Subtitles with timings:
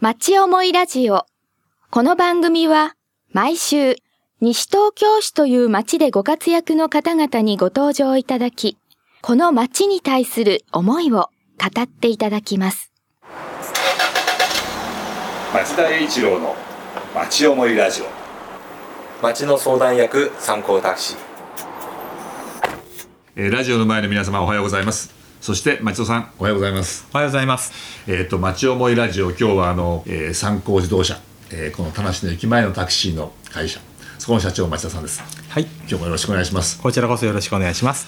[0.00, 1.26] 町思いラジオ。
[1.90, 2.94] この番組は
[3.32, 3.96] 毎週
[4.40, 8.78] 西東京市という町でご活躍の方々にご登場いただき、
[9.20, 11.28] この町に対する思いを
[11.58, 12.94] 語っていただきます。
[15.52, 16.56] 町田栄一郎の
[17.14, 18.06] 町思いラジオ
[19.22, 21.18] 町の相談役参考タクシー
[23.36, 26.30] えーラジオの前の皆様おはようございますそして町田さん。
[26.38, 27.08] おはようございます。
[27.14, 27.72] おはようございます。
[28.06, 31.18] えっ、と町思いラジオ今日はあの、えー三幸自動車、
[31.50, 33.80] えーこの田無の駅前のタクシーの会社。
[34.18, 35.22] そこの社長町田さんです。
[35.48, 35.62] はい。
[35.62, 36.78] 今日もよろしくお願いします。
[36.82, 38.06] こちらこそよろしくお願いします。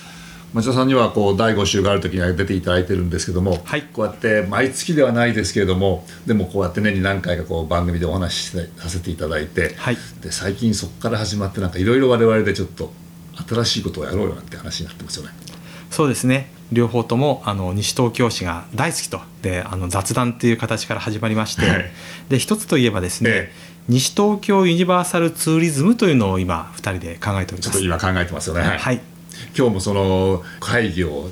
[0.52, 3.83] 町田さんにはこう第5週がある時には出ていただいてるんですけども、はい。
[3.85, 9.96] こうやって毎月ではないですけれどもでもこうやって年に何回かこう番組でお話しさせていただいて、はい。
[10.21, 12.93] で最近そこから始まってなんかいろいろ我々でちょっと
[13.49, 15.33] 新しいことをやろうよなんて話になってますよね。
[15.91, 16.62] そうですね。
[16.73, 19.21] 両方ともあの西東京市が大好きと。
[19.43, 21.91] であの雑談っていう形から始まりまして、はい。
[22.29, 23.53] で一つといえばですね、え
[23.89, 27.63] 西東京ユニバーサルツーリズムというのを今二人で考えております。
[27.63, 29.01] ちょっと今考えてますよね、はい。
[29.57, 31.30] 今日もその会議を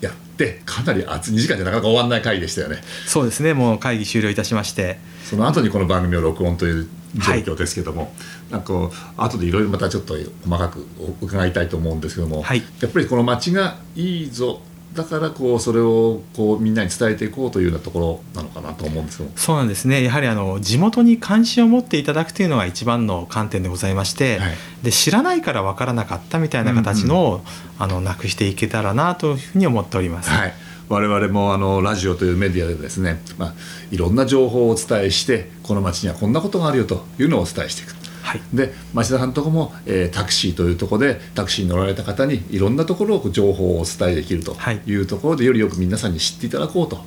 [0.00, 2.78] やってかなり熱い2時間じゃなかなか終わらない会議でしたよね。
[3.06, 3.52] そうですね。
[3.52, 8.12] もう会議終了いたしまして、その後にこの番組を録音という状況ですけども、
[8.50, 8.72] なんか
[9.16, 10.86] 後でいろいろまたちょっと細かく
[11.20, 12.62] 伺いたいと思うんですけども、はい。
[12.80, 14.60] やっぱりこの街がいいぞ
[14.98, 20.02] だからこうそれをこうみんなに伝えていこうというようなところなのかなと思うんですそうなんですね。
[20.02, 27.40] やはりあの地元に関心を持っていただくというのが一番の観点でございまして、はいで知らないから分からなかったみたいな形のを、
[27.78, 30.30] あのなくしていけたらなというふうに思っております。
[30.30, 30.54] はい、
[30.88, 33.54] 我々もあのラジオというメディアでですね、まあ、
[33.90, 37.97] いろんな情報をお伝えしてこの街にはこんなことがあるよというのをお伝えしていく。
[38.28, 38.40] はい。
[38.52, 44.82] で町田さんのとこも、えータクシーというところでタクシーに乗られた方にいろんなところを情報をお伝えできるとはい。
[44.86, 46.98] いうところで、よりよく皆さんに知っていただこうと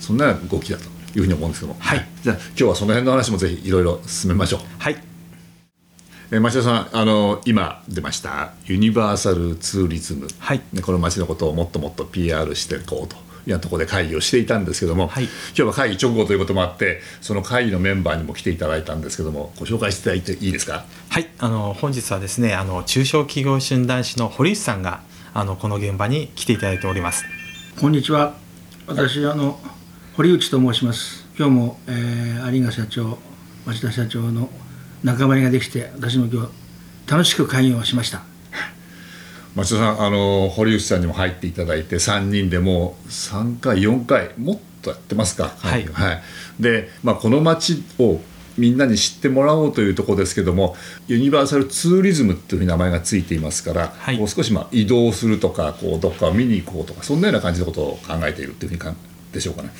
[0.00, 0.86] そんな動きだとい
[1.18, 2.08] うふうに思うんですけども、はい。
[2.22, 4.60] じゃあ今日はその辺の話もぜひいろいろ進めましょう。
[4.78, 4.96] はい。
[6.32, 10.60] えー町田さんあの今出ましたユニバーサルツーリズム、はい。
[10.72, 20.84] ねこの街のことをもっともっと PR していこうというようなところで会議をしていたんですけども、はい今日は会議直後ということもあってその会議のメンバーにも来ていただいたんですけどもご紹介していただいていいですか？
[21.08, 25.02] はい、あの本日はですね、あの中小企業診断士の堀内さんが
[25.32, 27.24] あのこの現場に来ていただいております。
[27.80, 28.34] こんにちは。
[28.86, 29.60] 私あの
[30.14, 31.26] 堀内と申します。
[31.38, 33.18] 今日も、えー、有賀社長、
[33.64, 34.50] 町田社長の
[35.02, 38.29] 仲間入りができて、私も今日楽しく会議をしました。
[39.54, 45.52] 町田さんあの堀内さんにも入っていただいて3人でもう3回4回もっとやってますか。
[45.58, 45.86] はい。
[46.60, 48.20] で、まあ、この街を
[48.56, 54.18] みんなに知ってもらおうというところですけどもユニバーサルツーリズムっていうふうに名前がついていますから、はい。
[54.18, 58.96] こう少しまあ移動するとかこうどっかを見に行こうとかそんなような感じのことを考えているっていうふうにかん
[59.32, 59.70] でしょうかね。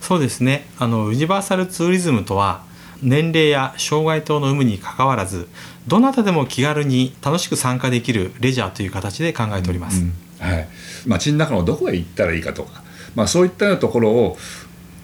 [0.00, 2.64] そうですね、あのユニバーサルツーリズムとは
[3.02, 5.48] 年齢や障害等の有無にかかわらず、
[5.86, 10.04] どなたでも気軽に楽しく参加できるレジャーという形で考えております。
[10.40, 10.68] はい、
[11.06, 12.82] 街の中のどこへ行ったらいいかとか、
[13.14, 14.36] まあ、そういったようなところを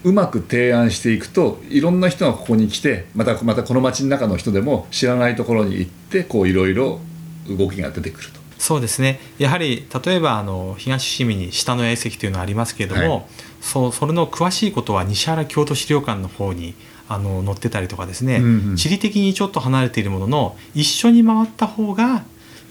[0.05, 7.01] うまく提案していくといろんな人がここに来てまたまたこの街の中の人でも知らないところに行ってこういろいろ
[7.49, 8.41] 動きが出てくると。
[8.59, 9.19] そうですね。
[9.39, 13.25] やはり例えばあの東伏見に下の栄石というのがありますけれども、はい。
[13.61, 16.75] そうそれの詳しいことは西原京都資料館の方に
[17.09, 18.77] あの載ってたりとかですね、うんうん。
[18.77, 22.25] 地理的にちょっと離れているものの一緒に回った方が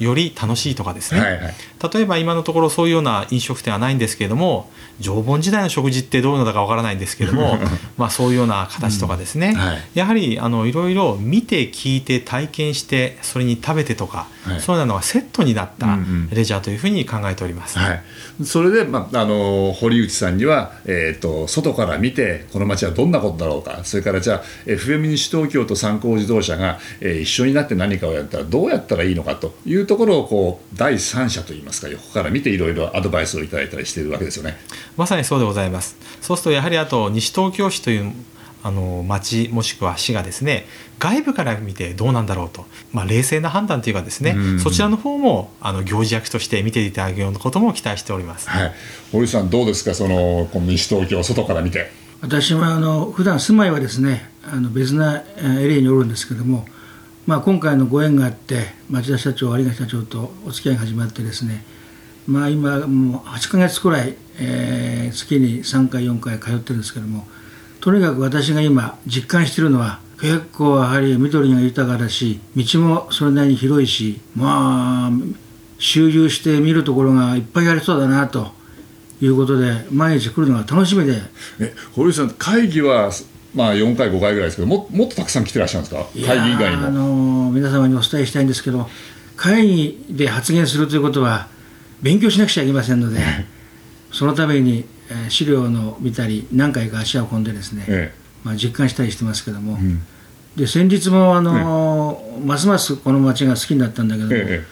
[0.03, 1.53] より楽しいとかですね、はいはい。
[1.93, 4.69] 例えば今のところそういうような飲食店はないんですけれども
[4.99, 7.57] 縄文時代の食事ってどういうのだかわからないんですけれども
[7.97, 9.79] まあそういうような形とかですね、うんはい。
[9.95, 14.61] やはりあのいろいろ見て聞いて体験してそれに食べてとか、はい。
[14.61, 15.97] そういうのがセットになった
[16.31, 17.79] レジャーというふうに考えております。
[17.79, 18.03] はい、
[18.43, 23.81] それで、まあ、あの堀内さんには、えー、と外から見てこの街はどんなことだろうか。
[23.83, 34.57] それからじゃあ FM 西東京と三幸自動車が、えー一緒になって何かをやったらどうやったらいいのかというところをこう第三者といいますか横から見ていろいろアドバイスをいただいたりしているわけですよね。
[34.97, 35.95] まさにそうでございます。
[36.21, 38.11] そうするとやはりあと西東京市という
[38.65, 40.65] あの町もしくは市がですね
[40.97, 48.49] 外部から見てどうなんだろうと、まあ、冷静な判断というかですね、うんそちらの方もあの行事役として見ていただけるようなことも期待しております。
[48.49, 48.73] はい、
[49.11, 49.93] 堀内さんどうですか？
[49.93, 51.91] そのこの西東京を外から見て。
[52.21, 56.65] 私はあの普段住まいはですね、あの別なえーエリアにおるんですけども、
[57.25, 61.63] まあ今回のご縁があって町田社長、有賀社長とお付き合いが始まってですね、
[62.27, 67.27] まあ今もう8ヶ月くらい、えー月に3回4回通ってるんですけども、
[67.83, 75.11] とにかく私が今実感しているのは結構やはり緑が豊かだし道もそれなりに広いしまあ
[75.79, 78.51] 周遊して見るところがいっぱいありそうだなと
[79.21, 81.21] いうことで毎日来るのが楽しみで。
[81.59, 83.11] え堀内さん会議は
[83.53, 86.05] まあ、4回5回ぐらいですけどももっとたくさん来てらっしゃるんですか？
[86.27, 87.45] 会議以外にいやーあも。
[87.45, 88.89] の皆様にお伝えしたいんですけど
[89.35, 91.47] 会議で発言するということは
[92.01, 93.19] 勉強しなくちゃいけませんので
[94.11, 94.79] そのために、
[95.09, 98.13] えー資料の見たり何回か足を運んでですね、え
[98.43, 100.01] まあ、実感したりしてますけども、えうん。
[100.55, 104.63] で先日も、あのーますますこの町が好きになったんだけども、え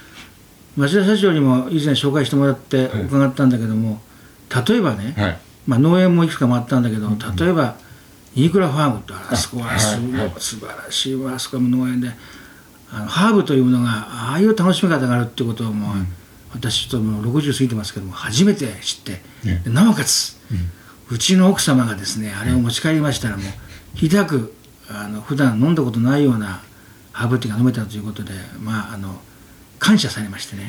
[0.77, 4.01] 町田社長にも以前紹介してもらって伺ったんだけども、
[4.67, 5.37] 例えばね、えはい。
[5.67, 7.73] まあ、農園もいくつか回ったんだけど、例えば、イー
[8.49, 12.09] クラファームって、あそこはすごいはい素晴らしいわ、あそこの農園で、
[12.91, 16.05] あのハーブというものが、ああいう楽しみ方があるってことをもう、
[16.53, 19.61] 私、ちょっともう60過ぎてますけども、初めて知って、ね。
[19.63, 20.37] でなおかつ、
[21.09, 23.45] うちの奥様がですね、あれを持ち帰りましたら、もう、
[23.95, 24.53] ひたく、
[24.89, 26.61] あの普段飲んだことないような
[27.13, 29.21] ハーブティーが飲めたということで、まあ、あの
[29.79, 30.67] 感謝されましてね。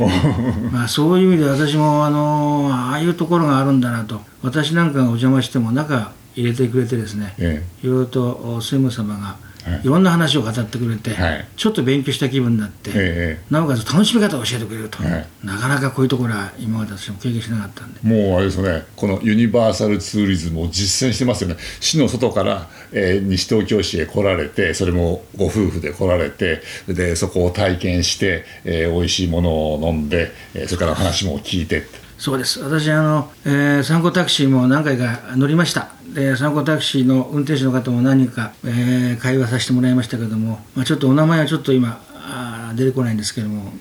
[0.73, 9.81] まあそういう意味で私もあのああいうところがあるんだなと私なんかがお邪魔しても中入れてくれてですね、えいろいろと専務様がはい。
[9.83, 11.47] いろんな話を語ってくれて、はい。
[11.57, 15.27] ちょっと勉強した気分になって、ええなおかつ楽しみ方を教えてくれると、はい。
[15.45, 18.01] なかなかこういうところは今まで私も経験しなかったんで。
[18.03, 31.87] もうあれですよね、このユニバーサルツーリズムを実践してますよね、市の外から、えー西東京市へ来られて、それもご夫婦で来られて、でそこを体験して、えー、美味しいものを飲んで、えーそれから話も聞いて。
[32.19, 32.61] そうです。
[32.61, 43.73] 私あの、えー、参考タクシーも何回か乗りましたで参考タクシーの運転手の方も何人か、えー会話させてもらいましたけども、まあ、ちょっとお名前はちょっと今あー出てこないんですけども、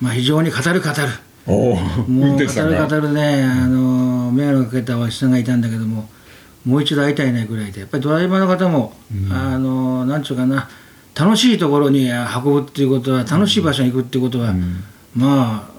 [0.00, 0.94] まあ、非常に語る語る。
[1.46, 6.08] もう語る語るねあの迷惑をかけたおじさんがいたんだけども
[6.64, 8.94] もう一度会いたいねぐらいでやっぱりドライバーの方も、
[9.30, 10.70] あのなんちゅうかな
[11.14, 14.54] 楽しいところに運ぶっていうことは楽しい場所に行くっていうことは、
[15.14, 15.74] まあ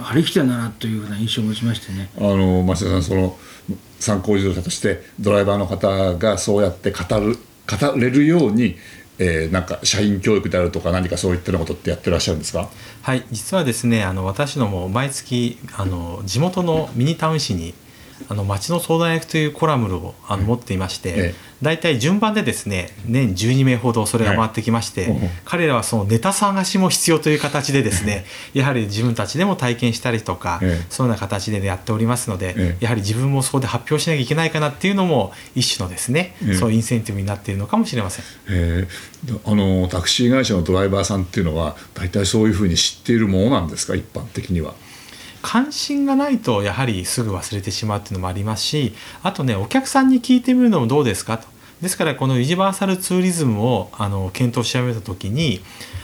[0.00, 2.10] あ張り切ってんだなというふうな印象を持ちましてね。
[2.16, 3.36] あの増田さんその
[4.00, 7.36] 参考自動車としてドライバーの方がそうやって語る
[7.70, 8.76] 語れるように、
[9.18, 12.68] えーなんか社員教育であるとか何かそういったようなことってやってらっしゃるんですか？
[13.02, 17.74] はい実はですねあの私ども毎月あの地元のミニタウン市に
[18.28, 21.34] あの町の相談役というコラムをあの持っていまして、ええ。
[21.62, 28.24] 大体順番でですね年12名ほどそれが回ってきまして、彼らはそのネタ探しも必要という形でですね
[28.54, 30.86] やはり自分たちでも体験したりとか、ええ。
[30.88, 32.84] そういうような形でやっておりますので、ええ。
[32.84, 36.54] やはり自分もそこで発表しなきゃいけないかなっていうのも一種のですね、ええ。
[36.54, 38.24] そういうインセンティブになっているのかもしれません。
[38.48, 43.94] えーあのタクシー会社のドライバーさんっていうのは大体そういうふうに知っているものなんですか？
[43.94, 44.72] 一般的には。
[45.42, 51.48] 関心がないとやはりすぐ忘れてしまうっていうのもありますしあとねお客さんに聞いてみるのもどうですかと
[51.80, 55.60] ですからこのユニバーサルツーリズムをあの検討し始めた時に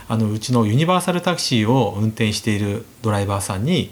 [0.09, 3.91] あのうちのユニバーサルタクシーを運転しているドライバーさんに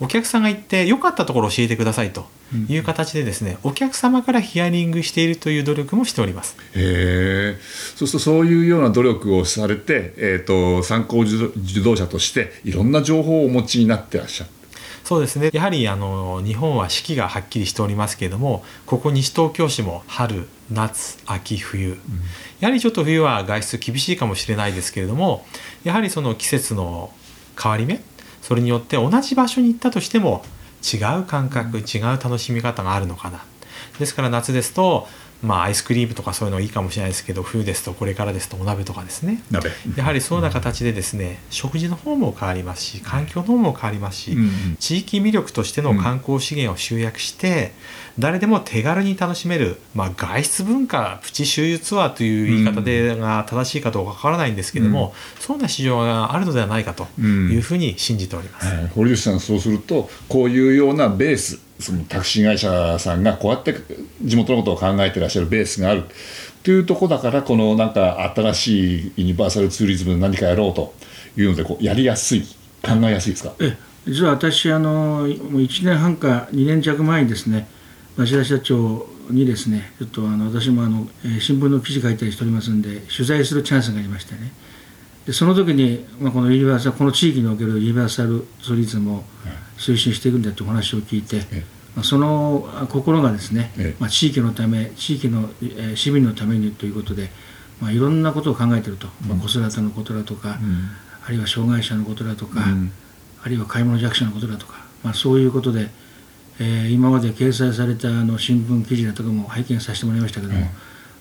[0.00, 2.26] お客さんが行って良かったところを教えてくださいと
[2.68, 6.56] いう形でですね、お客様からヒアリングしているという努力もしております。
[6.74, 7.58] へえ
[7.94, 14.50] そうするとそういうような努力をされて、えー、と参考自動車としていろんな情報をお持ちになってらっしゃる。
[15.12, 15.50] そうですね。
[15.52, 21.98] やはりあの日本は四季がはっきりしておりますけれどもここ西東京市も春夏秋冬、
[22.60, 25.44] やはりちょっと冬は外出厳しいかもしれないですけれども
[25.84, 27.12] やはりその季節の
[27.62, 28.00] 変わり目
[28.40, 30.46] それによって同じ場所に行ったとしても
[30.82, 33.44] 違う感覚、違う楽しみ方があるのかな。
[33.98, 35.08] ですから夏ですと
[35.42, 39.42] まあアイスクリームとかそういうのいいかもしれないですけど冬ですとこれからですとお鍋とかですね。
[39.50, 39.70] 鍋。
[39.96, 44.76] やはりそうな形でですね食事の方も変わりますし環境の方も変わりますし、うんうん。
[44.78, 47.72] 地域魅力としての観光資源を集約して、
[48.18, 58.66] 誰でも手軽に楽しめる、まあ、外出文化プチ周遊ツアーという言い方で、が正しいかどうかわからないんですけども、そういうような市場があるのではないかというふうに信じております。
[58.66, 58.86] はい。
[58.88, 63.74] 堀内さんそうするとこういうようなベースそのタクシー会社さんがこうやって
[64.22, 66.04] 地元のことを考えてらっしゃるベースがある
[66.62, 70.94] というところだからこのなんか新しいユニバーサルツーリズムで何かやろうと
[71.36, 72.42] いうのでこうやりやすい
[72.82, 73.52] 考えやすいですか？
[73.60, 77.68] え実は私あのもう1年半か2年弱前にですね
[78.16, 81.06] 町田社長にですねちょっとあの私もあの、
[81.40, 84.52] 新聞の記事書いたりしておりますんで取材するチャンスがありましてね。
[85.26, 89.24] でその時に、まあ、このユニバーサルこの地域におけるユニバーサルツーリズムを
[89.78, 91.64] 推進していくんだというお話を聞いて、え
[91.94, 93.96] まあ、そのあ心がですね、ええ。
[94.00, 97.30] まあ、地域のため地域の、えー市民のためにということで、
[97.80, 100.58] まあ、いろんなことを考えていると、まあ、子育てのことだとか、
[101.24, 102.92] あるいは障害者のことだとか、うん。
[103.44, 105.90] あるいは買い物弱者のことだとか、まあ、そういうことで、
[106.58, 110.66] えー今まで掲載されたあの新聞記事だとかも拝見させてもらいましたけども、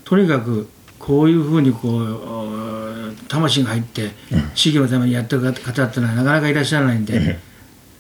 [0.06, 0.70] とにかく
[1.02, 4.12] こういうふうにこうお魂が入って
[4.54, 7.40] 地域のためにやってる方っていうのはなかなかいらっしゃらないんで、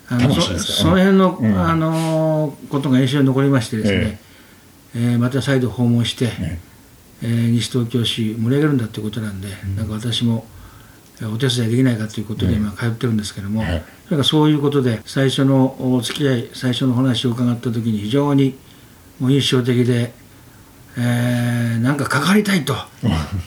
[0.08, 1.60] あのそその辺の、うん。
[1.60, 4.20] あのことが印象に残りましてですね、
[4.96, 6.60] えーまた再度訪問して、え
[7.24, 10.46] えー西東京市盛り上げるんだということなんで、なんか私も
[11.22, 13.84] えーお手伝いできないかということで今通ってるんですけども、はい。
[14.05, 18.58] それからそういうことで最初のお付き合い最初の話を伺った時に非常に
[19.20, 20.13] もう印象的で、
[20.98, 22.75] えーなんか関わりたいと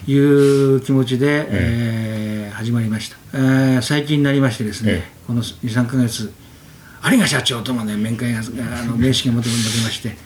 [0.07, 6.33] いう気持ちで、えー始まりました、えー最近になりましてですね、えこの23ヶ月
[7.11, 8.43] 有賀社長ともね面会があ
[8.85, 10.17] の名刺が持て持てまして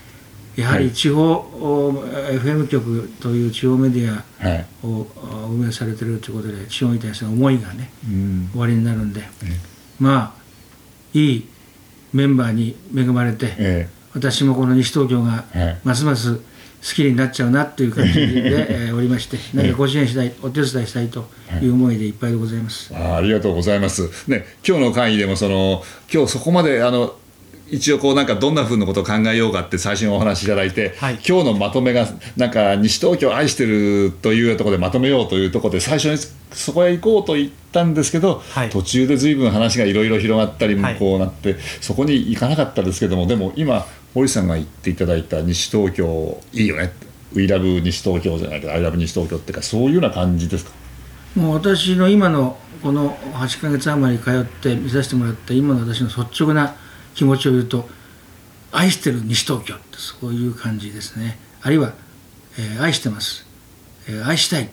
[0.61, 4.67] やはり地方、お FM 局という地方メディアはい。
[4.85, 8.49] をあ運営されてるということで地方に対する思いがねうん。
[8.53, 9.23] 終わりになるんで、
[10.01, 11.49] まあいい
[12.13, 13.89] メンバーに恵まれて、え。
[14.15, 15.81] 私もこの西東京がはい。
[15.85, 16.41] ますます
[16.83, 18.23] 好きになっちゃうなっていう感じで、
[18.87, 21.29] えーおりまして何かご支援したいお手伝いしたいと
[21.63, 22.91] いう思いでいっぱいでございます。
[22.95, 24.09] あーありがとうございます。
[24.27, 25.83] ね、今日の会議でもその
[26.13, 27.15] 今日そこまであの
[27.71, 32.07] 一応こうなんかどんな風のことを考えようかって最初にお話しいただいて、はい今日のまとめが
[32.37, 36.19] なんか西東京を愛してるというところでまとめようというところで最初に
[36.53, 46.93] そこへ行こうと言ったんですけど、はい途中で随分話がいろいろ広がったりはいこうなって、そこに行かなかったですけどもでも今堀さんが言っていただいた西東京いいよね
[47.35, 50.71] 「We love 西東京」じゃないけど「I love 西東京」っていうかそういうような感じですか？
[51.37, 56.75] もう私の今のこの8ヶ月余り通って見させてもらった今の私の率直な
[57.15, 57.89] 気持ちを言うと
[58.73, 61.39] 愛してる西東京ってそういう感じですね。
[61.63, 61.93] あるいは、
[62.59, 63.47] えー愛してます、
[64.09, 64.69] えー愛したい。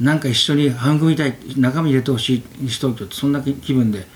[0.00, 1.36] なんか一緒に育みたい。
[1.56, 4.06] 仲間に入れてほしい西東京ってそんな気気分で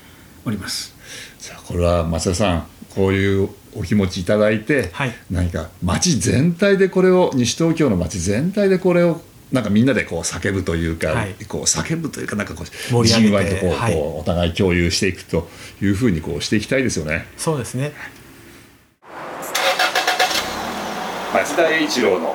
[0.45, 0.95] おります。
[1.39, 5.13] さあこれは増田さんこういうお気持ちいただいて、はい。
[5.31, 9.21] 何か町全体でこれを西東京の町全体でこれを
[9.53, 11.35] なんかみんなでこう叫ぶというか、はい。
[11.47, 12.65] こう叫ぶというかなんかこ
[13.01, 13.95] うじんわりとこう、はい。
[13.95, 15.49] こうお互い共有していくと
[15.83, 17.27] いうふうにこうしていきたいですよね。
[17.37, 17.93] そうですね。
[21.33, 22.35] 町田栄一郎の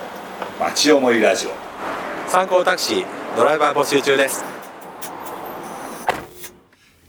[0.59, 2.29] 町思いラジオ。
[2.29, 4.43] 参考タクシードライバー募集中です。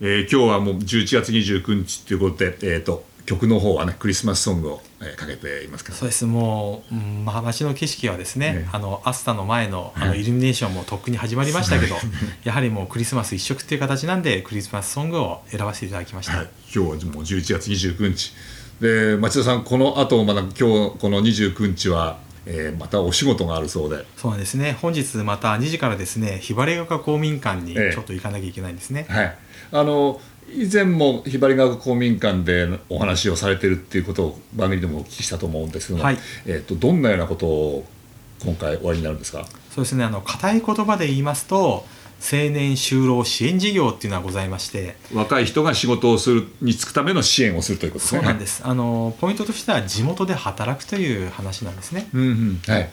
[0.01, 5.97] えー今日はもう11月29日ということで、えー、と曲の方はねクリスマスソングを、えーかけていますけど。
[5.97, 6.25] そうです。
[6.25, 8.69] もう、うんまあ、街の景色はですね、ええ。
[8.73, 11.97] あのアスタの前のあのイルミネーションもとっくに始まりましたけど、
[12.45, 18.33] やはりもうクリスマス一色っていう形なんでクリスマスソングを選ばせていただきました、はい、今日はもう11月29日。
[18.81, 24.77] で町田さんこの後まだ今日この29日は、えーまたお仕事があるそうで、そうなんですね。
[24.81, 27.91] 本日また2時からですねひばりが丘公民館にちえ。
[27.93, 29.37] えょっと行かなきゃいけないんですね、はい、
[29.73, 30.21] あの
[30.53, 36.19] 以前もひばりが丘公民館でお話をされてるっていうことを番組でもお聞きしたと思うんですけども、はい。
[36.47, 37.87] えー、とどんなようなことを
[38.45, 39.47] 今回お会いになるんですか？
[39.71, 40.05] そうですね。
[40.05, 41.85] あの固い言葉で言いますと
[42.19, 48.21] 青年就労支援事業っていうのはございまして若い人が仕事をするに就くための支援をするということですね。
[48.21, 48.63] そうなんです。
[48.65, 52.09] あのポイントとしては地元で働くという話なんですね。
[52.15, 52.61] うんうん。
[52.67, 52.89] はい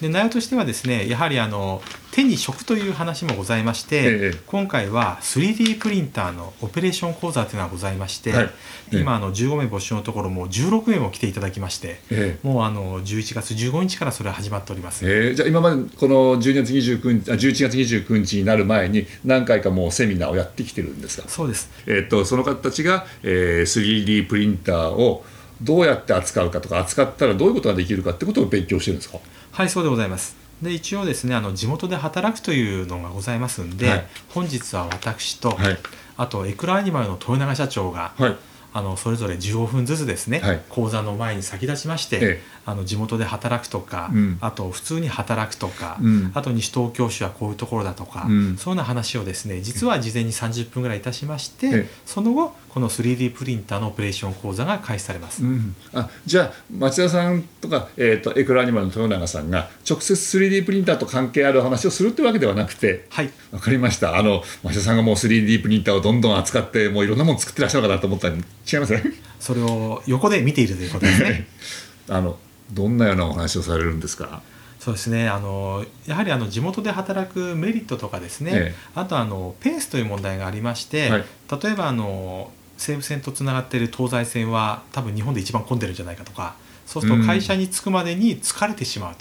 [0.00, 8.44] で内容としてはですねやはりあの手に職という話もございまして、ええ今回は 3D プリンターのオペレーション講座というのがございまして、はい。
[8.44, 9.00] ええ。
[9.00, 21.28] 今あの15名募集のところも16名も来ていただきましてえもうあの11月15日からそれは始まっております、えーじゃあ今までこの12月29日あ11月29日になる前に何回かもうセミナーをやってきてるんですか？
[21.28, 21.70] そうです。
[21.86, 25.24] えー、とその方たちが、えー 3D プリンターを
[25.62, 29.18] どうやって扱うかとか扱ったらどういうことができるかってことを勉強してるんですか？
[29.52, 30.36] はいそうでございます。
[30.62, 34.06] で一応ですねあの地元で働くというのがございますんで、はい。
[34.28, 35.78] 本日は私と、はい。
[36.16, 38.36] あとエクラアニマルの豊永社長が、はい。
[38.72, 40.62] あのそれぞれ15分ずつですね、はい。
[40.68, 42.42] 講座の前に先立ちまして、ええ。
[42.66, 44.38] あの地元で働くとか、うん。
[44.40, 46.30] あと普通に働くとか、うん。
[46.34, 48.56] あと西東京市はこういうところだとか、うん。
[48.58, 51.90] そういうような話をですね実は事前に30分ぐらいいたしまして、ええ。
[52.06, 55.42] その後この 3D プリンターのオペレーション講座が開始されます。
[55.42, 63.30] うん、あじゃあ町田さんとか、えー、とエクラアニマルの豊永さんが直接 3D プリンターと関係ある話をするってわけではなくてはい。
[63.50, 64.16] わかりました。
[64.16, 68.42] あの町田さんがもう 3D プリンターをどんどん扱ってもういろんなもの作ってらっしゃるかなと思ったら違い
[68.78, 69.02] ますね？
[69.40, 71.48] それを横で見ているということですね。
[72.08, 72.38] あの
[72.72, 74.42] どんなようなお話をされるんですか？
[74.78, 75.28] そうですね。
[75.28, 78.74] あのやはりあの地元で働くメリットとかですね、ええ。
[78.94, 81.24] あとあのペースという問題がありまして、はい。
[81.62, 82.50] 例えばあの
[82.80, 86.54] 西武線とつながっている東西線は多分日本で一番混んでるんじゃないかとか
[86.86, 87.20] そうするうん。
[87.20, 89.14] と会社に着くまでに疲れてしまう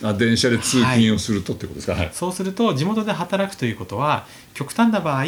[0.00, 2.10] と、あ電車で通勤をするとってことですか、はい。
[2.12, 5.24] そうすると地元で働くということは極端な場合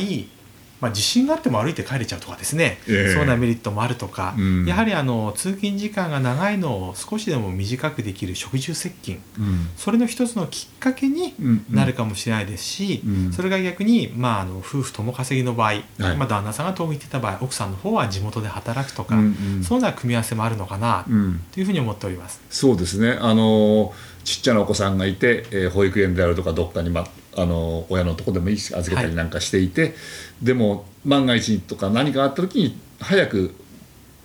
[0.81, 3.15] まあ、地震があっても歩いて帰れちゃうとかですね、ええ。
[3.15, 4.67] そうなメリットもあるとか、うん。
[4.67, 9.21] やはりあの通勤時間が長いのを少しでも短くできる食住接近。
[9.39, 9.69] うん。
[9.77, 11.65] それの一つのきっかけにうん。
[11.71, 13.33] なるかもしれないですし、うん。
[13.33, 15.83] それが逆に、まあ、あの夫婦共稼ぎの場合、はい。
[15.99, 19.65] まあ、旦那さんが遠くに行ってた場合奥さんの方は地元で働くとか、うんうん。
[19.65, 21.45] そういうような組み合わせもあるのかなうん。
[21.53, 22.41] というふうに思っております。
[22.51, 23.19] そうですね。
[23.21, 23.93] あの
[24.25, 27.07] ちっちゃなお子さんがいて、えー保育園であるとかどっかに、ま、
[27.37, 29.95] あの親のとこでもいいし預けたりなんかしていて、
[30.43, 33.55] でも万が一とか何かあった時に早く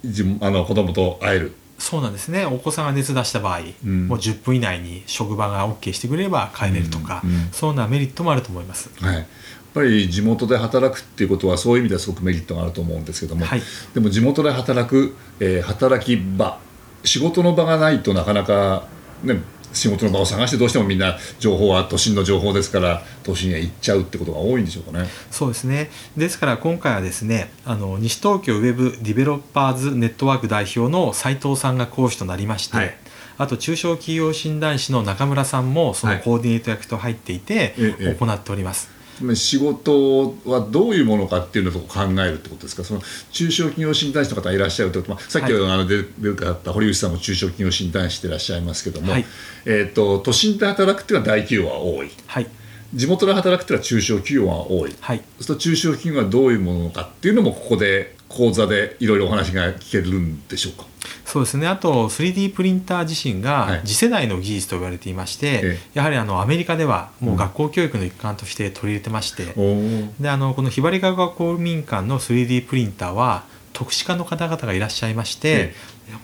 [0.03, 1.53] 自分あの子供と会える。
[1.79, 2.45] そうなんですね。
[2.45, 4.07] お子さんが熱出した場合、ん。
[4.07, 7.49] もう10分以内に職場が OK してくれれば帰れるとか、うんうん。
[7.51, 8.89] そんなメリットもあると思います。
[9.03, 9.25] はい、やっ
[9.73, 13.61] ぱり地元で働くっていうことはそういう意味ではすごくメリットがあると思うんですけども、はい。
[13.93, 16.59] でも地元で働く、えー働き場
[17.03, 18.87] 仕事の場がないとなかなか、
[19.23, 19.41] ね、
[19.73, 25.07] 仕事の場を探してどうしてもみんな情報は都心の情報ですから都心へ行っちゃうってことが多いんでしょうかね。
[25.31, 32.97] そうですねですから今回はですねあの西東京ウェブディベロッパーズネットワーク代表の斉藤さんが講師となりまして、はい
[33.35, 38.85] あと中小企業診断士の中村さんもそのはいコーディネート役と入っていて、ええ行っております。
[38.85, 38.92] つまり
[39.35, 42.83] 仕事はどういうものかっていうのを考えるってことですか？
[42.83, 43.01] その
[43.31, 49.25] 中小企業診断士の方がいらっしゃるということ、まあ、さっきはいあの出出かった堀内さんも中小企業診断士でいらっしゃいますけども、はい。
[49.65, 52.11] えー、と都心で働くっていうのは大企業は多い。
[52.25, 52.47] はい。
[52.93, 54.95] 地元で働くっていうのは中小企業は多い。
[54.99, 55.17] はい。
[55.17, 60.85] そうすると中小企業はどういうものかっていうのもここで講座でいろいろお話が聞けるんでしょうか？
[61.25, 61.67] そうですね。
[61.67, 63.77] あと 3D プリンター自身はい。
[63.77, 65.79] が次世代の技術と言われていまして、ええ。
[65.93, 70.09] やはりあのアメリカではもう学校教育の一環として取り入れてまして、おー。
[70.19, 75.73] であのこのひばりが丘公民館の 3D プリンターは特殊化の方々がいらっしゃいまして、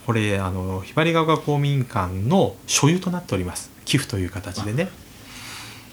[0.05, 3.71] これあのひばりが丘公民館の所有となっております。
[3.85, 4.89] 寄付という形でね。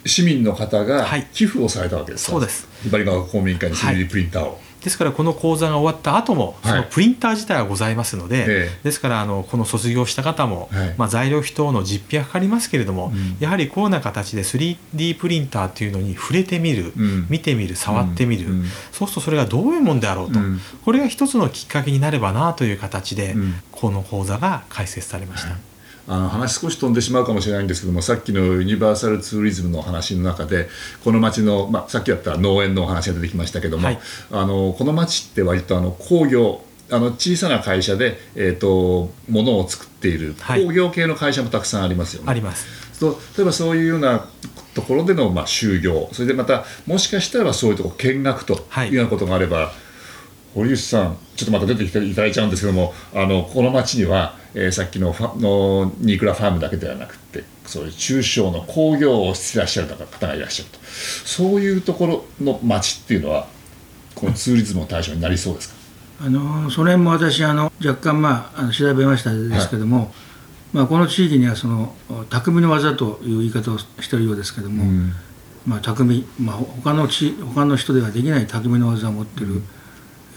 [0.04, 1.26] 市民の方がはい。
[1.32, 2.32] 寄付をされたわけですか？
[2.32, 2.68] そうです。
[2.82, 6.70] ひばりが丘公民館にはい 3D プリンターを、ですからこの講座が終わった後もはい。
[6.70, 8.80] そのプリンター自体はございますので、ええ。
[8.84, 10.94] ですからあのこの卒業した方も、はい。
[10.96, 13.36] まあ、材料費等の実費はかかりますけれども、うん。
[13.40, 17.26] やはりこうな形で 3D プリンターというのに触れてみる、うん。
[17.28, 18.60] 見てみる触ってみる、うん。
[18.60, 18.66] うん。
[18.92, 20.60] そうするとそれがどういうもんであろうと、うん。
[20.84, 23.54] これが一つのきっかけになればなという形で、うん。
[23.72, 25.56] この講座が開設されました。
[26.08, 30.68] あの話少し飛んでしまうかもしれないんですけどもさっきのユニバーサルツーリズムの話の中で
[31.02, 33.98] この町の、まあ、さっきやった農園のお話が出てきましたけども、はい
[34.30, 42.30] あのこの町って割とあの工業あの小さな会社で、えー、と物を作っているはい工業系の会社もたくさんありますよね。
[42.30, 42.66] あります。
[42.92, 44.26] そう例えばそういうような
[44.74, 49.72] ところでの、まあ、就業それでまたもしかしたらばそういうところ見学とはいいうようなことがあれば、
[50.56, 60.78] 堀内さんちょっとまた出てきていただいちゃうんですけどもあのこの町には、えーさっきのファのニークラファームだけではなくてそういう中小の工業をしてらっしゃる方がいらっしゃると。
[61.26, 63.48] そういうところの町っていうのは
[64.14, 65.74] このツーリズムの対象になりそうですか、
[66.22, 70.14] あのその辺も私あの若干、まあ、あの調べましたですけども、
[70.72, 71.94] まあ、この地域にはその
[72.30, 75.12] 匠の技という言い方をしているようですけども、うん。
[75.66, 79.62] まあ、匠、まあ、他の地他の人ではできない匠の技を持ってる、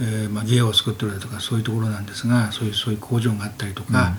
[0.01, 4.15] えーまあ、芸を作ってるとかそういうところなんですがそういうそういう工場があったりとか、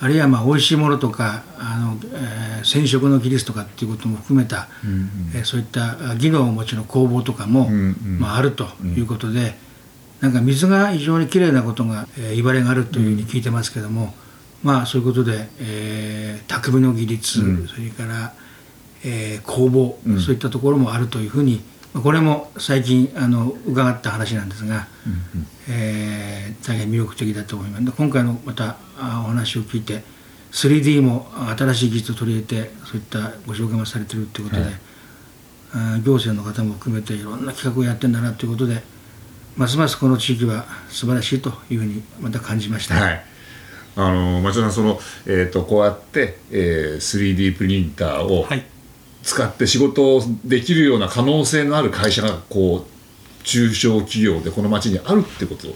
[0.00, 4.68] あるいはまあ美味しいものとかあの、えー染色の技術とかっていうことも含めた、
[5.34, 7.76] えーそういったあ技能をお持ちの工房とかも、うんう
[8.08, 9.54] んまあ、あるということで、
[10.20, 14.14] なんか水が非常にきれいなことが、えー、いわれがあるというふうに聞いてますけども、
[14.62, 17.68] まあそういうことで、えー匠の技術、うん。
[17.68, 18.32] それから、
[19.04, 20.20] えー工房、うん。
[20.20, 24.88] そういったところもあるというふうにまあこれも最近あの伺った話なんですが、
[25.68, 27.84] えー大変魅力的だと思います。
[27.84, 30.02] で今回のまたあお話を聞いて
[30.52, 31.26] 3D も
[31.56, 34.74] 新しい技術を取り入れてそういったご紹介もされてるということで、はい。
[35.96, 38.82] あ行政の方も含めていろんな企画をやってんだなということで
[39.56, 42.94] ますますこの地域は素晴らしいというふうにまた感じました。
[42.94, 43.24] はい。
[43.96, 48.64] あの町田さんその、えー、とこうやって、えー 3D プリンターをはい
[49.24, 55.74] 使って仕事をできるような可能性のある会社がこう中小企業でこの町にあるってことで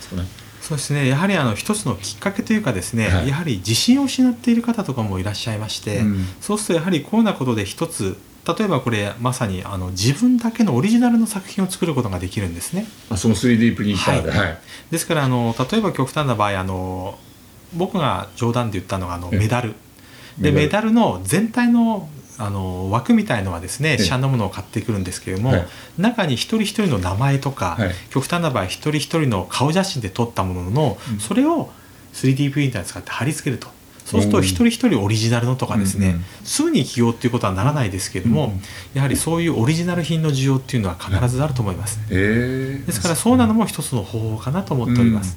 [0.00, 0.26] すかね。
[0.60, 1.08] そうですね。
[1.08, 3.28] やはりあの一つのきっかけというかですね、はい。
[3.28, 6.24] やはり自信を失っている方とかもいらっしゃいまして、うん。
[6.40, 12.86] そうするとやはりこういうようなことで一つ例えばこれまさにあの自分だけのオリジナルの作品を作ることができるんですね。
[13.08, 14.38] あその 3D プリンターで、はい。
[14.38, 14.58] はい。
[14.90, 17.18] ですからあの例えば極端な場合あの
[17.74, 19.74] 僕が冗談で言ったのがあのえメダル。
[20.38, 22.08] でメダルの全体の
[22.40, 25.66] あの枠みたいのはですねえ市販のものを買ってくるんですけれども、はい。
[25.98, 27.90] 中に一人一人の名前とか、はい。
[28.08, 31.20] 極端な場合一人一人の顔写真で撮ったものの、うん。
[31.20, 31.70] それを
[32.14, 33.68] 3D プリンターに使って貼り付けると。
[34.06, 38.60] そうするとうん一人一人オリジナルのとかですね、うんうんすぐに起業っていうことはならないですけれども、うんうん。
[38.94, 42.00] やはりそういうオリジナル品の需要っていうのは必ずあると思います。
[42.10, 45.36] えーですからそうなのも一つの方法かなと思っております。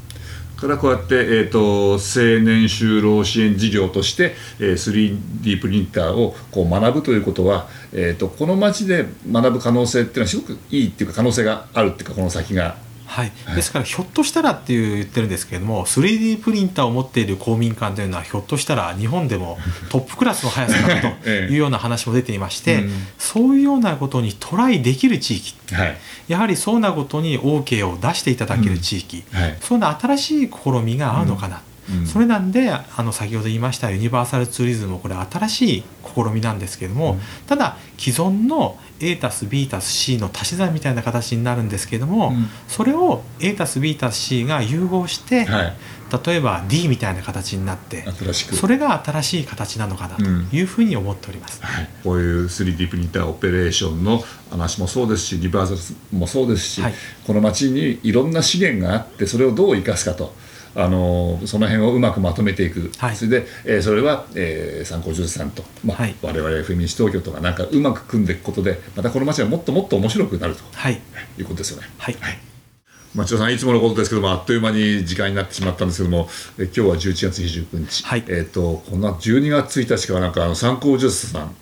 [0.64, 1.98] からこうやって、えー、と青
[2.44, 12.83] 年就労支援事業として、え 3D プリンターをこう学ぶということは、えー、とこの町で学ぶ可能性っていうのはすごくいいっていうか可能性があるっていうかこの先が。
[13.06, 19.58] はい、ですからひょっとしたらっていう言ってるんですけれども 3D プリンターを持っている公民館というのはひょっとしたら日本でも
[19.90, 21.54] トップクラスの速さだと ええ。
[21.54, 23.08] いうような話も出ていまして、うん。
[23.18, 25.56] そういうようなことにトライできる地域。
[25.74, 25.98] はい。
[26.28, 29.58] やはりそうなことに OK を出していただける地域、はい。
[29.62, 32.08] そういうな新しい試みが合うのかな、うん。
[32.08, 35.84] それなんであの先ほど言いましたユニバーサルツーリズムもこれ新しい
[36.16, 37.18] 試みなんですけども、
[37.48, 42.48] ただ既存の A たす B たす C の足し算みたいな形になるんですけども、うん。
[42.68, 45.74] それを A たす B たす C が融合して、はい。
[46.26, 50.24] 例えば D みたいな形になってそれが新しい形なのかなと
[50.56, 51.60] いうふうに思っております。
[51.64, 56.94] はい、こういう 3D プリンターオペレーションの話もそうですしリバーサルもそうですし、はい。
[57.26, 60.36] この町にいろんな資源があってそれをどう生かすかと。
[60.76, 63.16] あのその辺をうまくまとめていく、はい。
[63.16, 66.16] それで、えーそれは、えー参考術さんと、まあはい。
[66.22, 70.64] 我々 FM 西東京とかなんかうまく組んでいくことでまたこの町がもっともっと面白くなると。
[70.74, 71.00] はい、
[71.38, 71.88] いうことですよね。
[71.98, 72.18] はい。
[73.16, 78.24] 町田さんいつものことですけどもあっという間に時間になってしまったんですけどもえ今日は11月29日、はい。
[78.28, 81.56] えっ、とこの12月1日からなんかあの参考術さん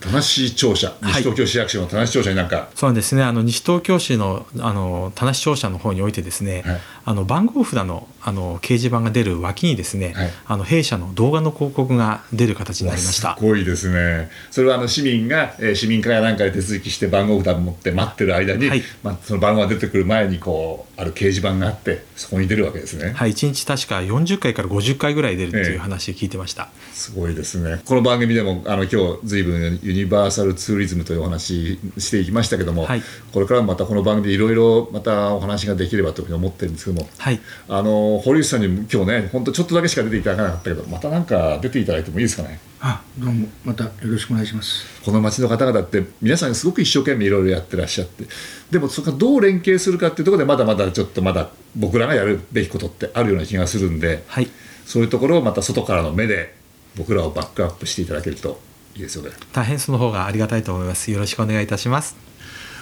[0.00, 1.12] 田無庁舎はい。
[1.14, 3.22] 西東京市役所の田無庁舎になんか、そうなんですね。
[3.24, 10.30] あの西東京市のあの田無庁舎の方においてですね、はいあの番号札のあの掲示板が出る脇にですね、はい。
[10.46, 13.34] あの弊社の動画の広告が出る形になりました。
[13.38, 13.42] す。
[13.42, 14.28] ごいですね。
[14.50, 18.82] それはあの市民が、えー市民課やなんかで手続きして番号札を持って待ってる間に、はい。
[19.02, 25.64] まあ、その番号が出てくる前にこうある掲示板があってそこに出るわけですね、はい、1日確か40回から50回ぐらい出るってええ。
[25.68, 26.68] いう話聞いてました。
[26.92, 27.80] すごいですね。
[27.86, 33.02] この番組でもあの今日随分ユニバーサルツーリズムというお話していきましたけども、はい。
[33.32, 42.58] これからもまたこの番組でいろいろまたお話ができればというふうに思ってるんですけどもはい、あの堀内さんに今日ね本当ちょっとだけしか出ていただかなかったけどまたなんか出ていただいてもいいですかね？
[42.80, 48.24] あどうもまたよろしくお願いしますこの町の方々って皆さんすごく一生懸命いろいろやってらっしゃって
[48.70, 54.48] でもそこがどう連携するかっていうところでまだまだちょっとまだ僕らがやるべきことってあるような気がするんで、はい、
[54.86, 56.54] そういうところをまた外からの目で
[56.96, 58.60] 僕らをバックアップしていただけると
[58.94, 59.30] いいですよね。
[59.52, 61.10] 大変その方がありがたいと思います。
[61.10, 62.27] よろしくお願いいたします。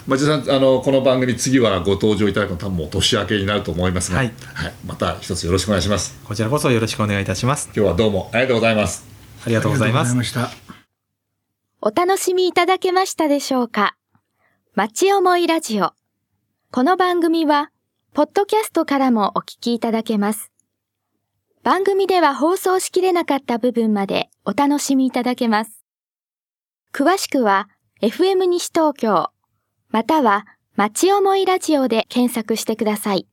[0.06, 4.32] 町田さんあのこの番組次はご登場いただくの多分もう年明けになると思いますが、はい
[4.86, 7.66] また一つよろしくお願いしますこちらこそよろしくお願いいたします。
[7.74, 9.04] 今日はどうもありがとうございます
[9.44, 10.44] ありがとうございますありがとうござい。
[10.46, 10.76] ました
[11.82, 13.96] お楽しみいただけましたでしょうか？
[14.74, 15.92] 町思いラジオ。
[16.72, 17.70] この番組は、
[18.12, 20.50] ポッドキャストからもお聞きいただけます。
[21.62, 25.84] 番組では放送しきれなかった部分までお楽しみいただけます。
[26.92, 27.68] 詳しくは、
[28.02, 29.30] FM 西東京、
[29.96, 33.26] または、町思いラジオで検索してください。